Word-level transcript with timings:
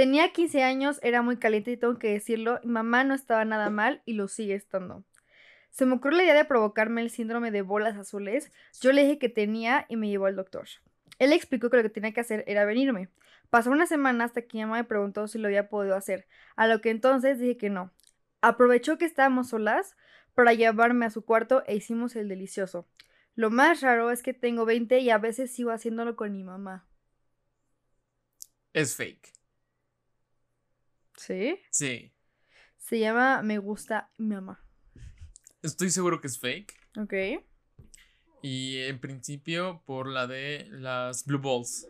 Tenía 0.00 0.32
15 0.32 0.62
años, 0.62 0.98
era 1.02 1.20
muy 1.20 1.36
caliente 1.36 1.72
y 1.72 1.76
tengo 1.76 1.98
que 1.98 2.10
decirlo, 2.10 2.58
mi 2.64 2.70
mamá 2.70 3.04
no 3.04 3.12
estaba 3.12 3.44
nada 3.44 3.68
mal 3.68 4.00
y 4.06 4.14
lo 4.14 4.28
sigue 4.28 4.54
estando. 4.54 5.04
Se 5.68 5.84
me 5.84 5.96
ocurrió 5.96 6.16
la 6.16 6.24
idea 6.24 6.34
de 6.34 6.46
provocarme 6.46 7.02
el 7.02 7.10
síndrome 7.10 7.50
de 7.50 7.60
bolas 7.60 7.98
azules. 7.98 8.50
Yo 8.80 8.92
le 8.92 9.02
dije 9.02 9.18
que 9.18 9.28
tenía 9.28 9.84
y 9.90 9.96
me 9.96 10.08
llevó 10.08 10.24
al 10.24 10.36
doctor. 10.36 10.66
Él 11.18 11.34
explicó 11.34 11.68
que 11.68 11.76
lo 11.76 11.82
que 11.82 11.90
tenía 11.90 12.14
que 12.14 12.20
hacer 12.22 12.44
era 12.46 12.64
venirme. 12.64 13.10
Pasó 13.50 13.70
una 13.70 13.84
semana 13.84 14.24
hasta 14.24 14.40
que 14.40 14.56
mi 14.56 14.62
mamá 14.62 14.76
me 14.76 14.84
preguntó 14.84 15.28
si 15.28 15.38
lo 15.38 15.48
había 15.48 15.68
podido 15.68 15.94
hacer, 15.94 16.26
a 16.56 16.66
lo 16.66 16.80
que 16.80 16.88
entonces 16.88 17.38
dije 17.38 17.58
que 17.58 17.68
no. 17.68 17.92
Aprovechó 18.40 18.96
que 18.96 19.04
estábamos 19.04 19.50
solas 19.50 19.98
para 20.34 20.54
llevarme 20.54 21.04
a 21.04 21.10
su 21.10 21.26
cuarto 21.26 21.62
e 21.66 21.76
hicimos 21.76 22.16
el 22.16 22.26
delicioso. 22.26 22.88
Lo 23.34 23.50
más 23.50 23.82
raro 23.82 24.10
es 24.10 24.22
que 24.22 24.32
tengo 24.32 24.64
20 24.64 24.98
y 25.00 25.10
a 25.10 25.18
veces 25.18 25.52
sigo 25.52 25.72
haciéndolo 25.72 26.16
con 26.16 26.32
mi 26.32 26.42
mamá. 26.42 26.86
Es 28.72 28.96
fake. 28.96 29.39
¿Sí? 31.20 31.60
Sí. 31.70 32.14
Se 32.78 32.98
llama 32.98 33.42
Me 33.42 33.58
gusta 33.58 34.10
mi 34.16 34.34
mamá. 34.34 34.64
Estoy 35.62 35.90
seguro 35.90 36.20
que 36.22 36.28
es 36.28 36.38
fake. 36.38 36.72
Ok. 36.98 37.12
Y 38.42 38.78
en 38.78 38.98
principio 39.00 39.82
por 39.84 40.08
la 40.08 40.26
de 40.26 40.66
las 40.70 41.26
blue 41.26 41.38
balls. 41.40 41.86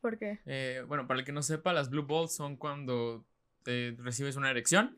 ¿Por 0.00 0.18
qué? 0.18 0.40
Eh, 0.46 0.82
bueno, 0.88 1.06
para 1.06 1.20
el 1.20 1.26
que 1.26 1.32
no 1.32 1.42
sepa, 1.42 1.74
las 1.74 1.90
blue 1.90 2.06
balls 2.06 2.34
son 2.34 2.56
cuando 2.56 3.26
eh, 3.66 3.94
recibes 3.98 4.36
una 4.36 4.50
erección 4.50 4.96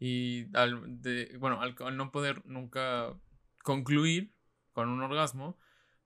y 0.00 0.46
al, 0.56 1.00
de- 1.00 1.36
bueno, 1.38 1.60
al, 1.62 1.76
al 1.78 1.96
no 1.96 2.10
poder 2.10 2.44
nunca 2.44 3.16
concluir 3.62 4.34
con 4.72 4.88
un 4.88 5.00
orgasmo, 5.02 5.56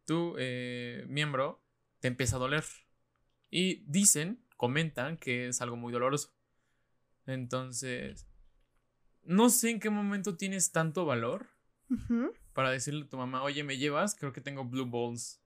tu 0.04 0.34
eh, 0.38 1.06
miembro 1.08 1.64
te 2.00 2.08
empieza 2.08 2.36
a 2.36 2.40
doler. 2.40 2.64
Y 3.50 3.76
dicen, 3.90 4.44
comentan 4.58 5.16
que 5.16 5.48
es 5.48 5.62
algo 5.62 5.76
muy 5.76 5.90
doloroso. 5.90 6.35
Entonces, 7.26 8.26
no 9.24 9.50
sé 9.50 9.70
en 9.70 9.80
qué 9.80 9.90
momento 9.90 10.36
tienes 10.36 10.72
tanto 10.72 11.04
valor 11.04 11.48
para 12.52 12.70
decirle 12.70 13.04
a 13.04 13.08
tu 13.08 13.16
mamá, 13.16 13.42
oye, 13.42 13.62
¿me 13.64 13.78
llevas? 13.78 14.14
Creo 14.14 14.32
que 14.32 14.40
tengo 14.40 14.64
blue 14.64 14.86
balls. 14.86 15.40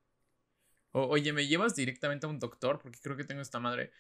O, 0.93 1.07
oye, 1.07 1.33
¿me 1.33 1.47
llevas 1.47 1.75
directamente 1.75 2.27
a 2.27 2.29
un 2.29 2.39
doctor? 2.39 2.79
Porque 2.79 2.99
creo 3.01 3.17
que 3.17 3.25
tengo 3.25 3.41
esta 3.41 3.61
madre. 3.61 3.93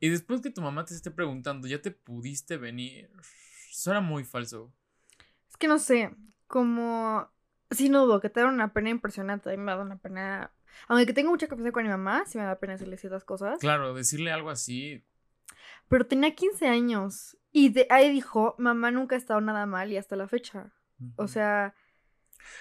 Y 0.00 0.08
después 0.08 0.40
que 0.40 0.50
tu 0.50 0.62
mamá 0.62 0.84
te 0.84 0.94
esté 0.94 1.10
preguntando, 1.10 1.66
¿ya 1.66 1.80
te 1.80 1.90
pudiste 1.90 2.56
venir? 2.56 3.10
Eso 3.70 3.90
era 3.90 4.00
muy 4.00 4.24
falso. 4.24 4.72
Es 5.48 5.56
que 5.56 5.68
no 5.68 5.78
sé, 5.78 6.14
como... 6.46 7.30
Sí, 7.70 7.88
no 7.90 8.06
dudo 8.06 8.20
que 8.20 8.30
te 8.30 8.40
da 8.40 8.46
una 8.46 8.72
pena 8.72 8.90
impresionante. 8.90 9.50
A 9.50 9.56
mí 9.56 9.58
me 9.58 9.72
da 9.72 9.82
una 9.82 9.98
pena... 9.98 10.52
Aunque 10.86 11.12
tengo 11.12 11.30
mucha 11.30 11.48
confianza 11.48 11.72
con 11.72 11.82
mi 11.82 11.90
mamá, 11.90 12.24
sí 12.26 12.38
me 12.38 12.44
da 12.44 12.58
pena 12.58 12.74
decirle 12.74 12.96
ciertas 12.96 13.24
cosas. 13.24 13.58
Claro, 13.58 13.92
decirle 13.92 14.30
algo 14.30 14.50
así. 14.50 15.04
Pero 15.88 16.06
tenía 16.06 16.34
15 16.34 16.66
años. 16.68 17.36
Y 17.52 17.70
de 17.70 17.86
ahí 17.90 18.10
dijo, 18.10 18.54
mamá 18.58 18.90
nunca 18.90 19.14
ha 19.14 19.18
estado 19.18 19.40
nada 19.40 19.66
mal 19.66 19.90
y 19.92 19.96
hasta 19.96 20.16
la 20.16 20.28
fecha. 20.28 20.72
O 21.16 21.28
sea, 21.28 21.74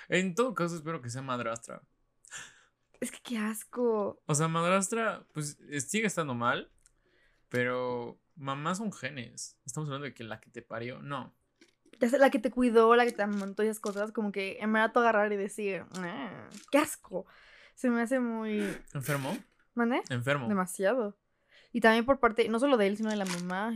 En 0.10 0.36
todo 0.36 0.54
caso, 0.54 0.76
espero 0.76 1.02
que 1.02 1.10
sea 1.10 1.22
madrastra. 1.22 1.82
es 3.00 3.12
que 3.12 3.20
qué 3.24 3.38
asco. 3.38 4.22
O 4.26 4.36
sea, 4.36 4.48
madrastra, 4.48 5.26
pues 5.34 5.58
eh, 5.70 5.82
sigue 5.82 6.08
estando 6.08 6.34
mal. 6.36 6.72
Pero 7.50 8.20
mamá 8.36 8.76
son 8.76 8.92
genes. 8.92 9.58
Estamos 9.66 9.88
hablando 9.90 10.06
de 10.06 10.14
que 10.14 10.24
la 10.24 10.40
que 10.40 10.50
te 10.50 10.62
parió, 10.62 11.02
no. 11.02 11.34
La 12.00 12.30
que 12.30 12.40
te 12.40 12.52
cuidó, 12.52 12.96
la 12.96 13.06
que 13.06 13.12
te 13.12 13.24
amamantó 13.24 13.64
y 13.64 13.68
esas 13.68 13.80
cosas, 13.80 14.12
como 14.12 14.32
que 14.32 14.58
en 14.60 14.72
verdad 14.72 14.96
agarrar 14.98 15.32
y 15.34 15.38
decir, 15.38 15.84
"Ah, 15.96 16.48
qué 16.72 16.78
asco. 16.78 17.26
Se 17.74 17.90
me 17.90 18.02
hace 18.02 18.20
muy... 18.20 18.60
¿Enfermo? 18.94 19.36
¿Mande? 19.74 20.02
Enfermo. 20.10 20.48
Demasiado. 20.48 21.18
Y 21.78 21.80
también 21.80 22.06
por 22.06 22.20
parte, 22.20 22.50
no 22.50 22.60
solo 22.60 22.76
de 22.76 22.88
él, 22.88 22.98
sino 22.98 23.12
de 23.12 23.18
la 23.18 23.26
mamá. 23.26 23.72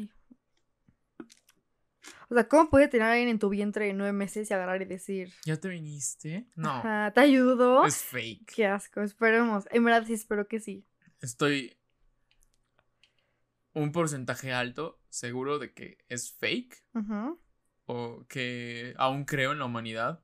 O 2.30 2.33
sea, 2.33 2.47
¿cómo 2.47 2.67
puede 2.71 2.88
tener 2.88 3.05
a 3.05 3.11
alguien 3.11 3.30
en 3.30 3.38
tu 3.38 3.47
vientre 3.49 3.93
nueve 3.93 4.11
meses 4.11 4.49
y 4.49 4.53
agarrar 4.55 4.81
y 4.81 4.85
decir, 4.85 5.31
¿Ya 5.45 5.58
te 5.58 5.67
viniste? 5.69 6.47
No. 6.55 6.71
"Ajá, 6.71 7.11
te 7.13 7.19
ayudo? 7.19 7.86
Es 7.86 7.98
fake. 8.02 8.53
Qué 8.55 8.65
asco, 8.65 9.02
esperemos. 9.02 9.65
En 9.70 9.83
verdad 9.83 10.03
sí 10.08 10.14
espero 10.14 10.48
que 10.48 10.59
sí. 10.59 10.83
Estoy 11.20 11.77
un 13.73 13.92
porcentaje 13.92 14.52
alto 14.52 14.99
seguro 15.09 15.59
de 15.59 15.71
que 15.71 15.99
es 16.09 16.31
fake 16.33 16.83
Ujú. 16.95 17.39
o 17.86 18.26
que 18.27 18.95
aún 18.97 19.26
creo 19.26 19.52
en 19.52 19.59
la 19.59 19.65
humanidad 19.65 20.23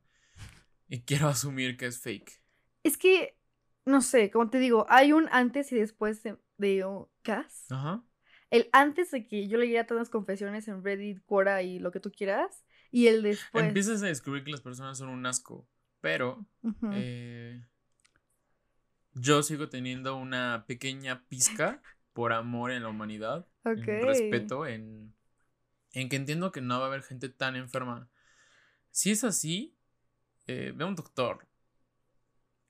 y 0.89 1.01
quiero 1.01 1.27
asumir 1.27 1.77
que 1.77 1.85
es 1.85 1.99
fake. 2.01 2.41
Es 2.81 2.97
que, 2.97 3.37
no 3.85 4.01
sé, 4.01 4.31
como 4.31 4.49
te 4.49 4.57
digo, 4.57 4.87
hay 4.89 5.13
un 5.13 5.29
antes 5.31 5.71
y 5.71 5.75
después 5.75 6.23
de, 6.23 6.37
de 6.57 6.85
Cass. 7.21 7.65
Ajá. 7.71 8.03
El 8.49 8.69
antes 8.71 9.11
de 9.11 9.27
que 9.27 9.47
yo 9.47 9.57
leyera 9.57 9.85
todas 9.85 10.01
las 10.01 10.09
confesiones 10.09 10.67
en 10.67 10.83
Reddit, 10.83 11.21
Quora 11.25 11.61
y 11.63 11.79
lo 11.79 11.91
que 11.91 11.99
tú 11.99 12.11
quieras. 12.11 12.63
Y 12.91 13.07
el 13.07 13.21
después. 13.21 13.65
Empiezas 13.65 14.01
a 14.03 14.07
descubrir 14.07 14.43
que 14.43 14.51
las 14.51 14.61
personas 14.61 14.97
son 14.97 15.09
un 15.09 15.25
asco, 15.25 15.67
pero 15.99 16.45
eh, 16.93 17.61
yo 19.13 19.43
sigo 19.43 19.67
teniendo 19.67 20.15
una 20.15 20.65
pequeña 20.67 21.25
pizca 21.27 21.81
por 22.13 22.31
amor 22.33 22.71
en 22.71 22.83
la 22.83 22.89
humanidad, 22.89 23.47
Ok. 23.65 23.79
en 23.87 24.05
respeto, 24.05 24.65
en, 24.65 25.13
en 25.91 26.09
que 26.09 26.15
entiendo 26.15 26.51
que 26.51 26.61
no 26.61 26.79
va 26.79 26.85
a 26.85 26.87
haber 26.87 27.03
gente 27.03 27.27
tan 27.29 27.55
enferma. 27.55 28.09
Si 28.91 29.11
es 29.11 29.23
así, 29.23 29.75
eh, 30.47 30.71
ve 30.75 30.85
a 30.85 30.87
un 30.87 30.95
doctor 30.95 31.46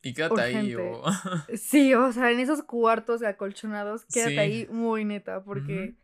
y 0.09 0.13
quédate 0.13 0.41
ahí. 0.41 0.75
O... 0.75 1.03
Sí, 1.57 1.93
o 1.93 2.11
sea, 2.11 2.31
en 2.31 2.39
esos 2.39 2.63
cuartos 2.63 3.23
acolchonados, 3.23 4.05
quédate 4.05 4.31
Sí. 4.33 4.39
ahí 4.39 4.67
muy 4.71 5.05
neta, 5.05 5.43
porque. 5.43 5.95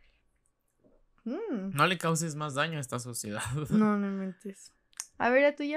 Mm, 1.25 1.75
no 1.75 1.87
le 1.87 1.97
causes 1.97 2.35
más 2.35 2.53
daño 2.55 2.77
a 2.77 2.81
esta 2.81 2.99
sociedad. 2.99 3.41
no, 3.69 3.97
no 3.97 4.07
mentes. 4.11 4.71
A 5.17 5.29
ver, 5.29 5.45
a 5.45 5.55
tuya. 5.55 5.71